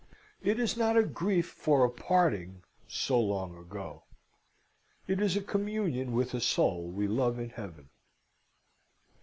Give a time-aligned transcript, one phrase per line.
[0.41, 4.05] It is not a grief for a parting so long ago;
[5.07, 7.91] it is a communion with a soul we love in Heaven.